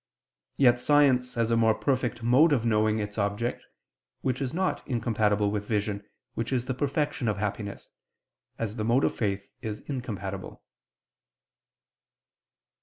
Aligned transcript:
Yet 0.57 0.79
science 0.79 1.35
has 1.35 1.51
a 1.51 1.55
more 1.55 1.75
perfect 1.75 2.23
mode 2.23 2.53
of 2.53 2.65
knowing 2.65 2.97
its 2.97 3.19
object, 3.19 3.63
which 4.21 4.41
is 4.41 4.51
not 4.51 4.81
incompatible 4.87 5.51
with 5.51 5.67
vision 5.67 6.03
which 6.33 6.51
is 6.51 6.65
the 6.65 6.73
perfection 6.73 7.27
of 7.27 7.37
happiness, 7.37 7.89
as 8.57 8.77
the 8.77 8.83
mode 8.83 9.03
of 9.03 9.15
faith 9.15 9.45
is 9.61 9.81
incompatible. 9.81 10.63